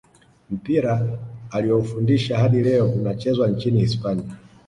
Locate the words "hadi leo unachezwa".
2.37-3.47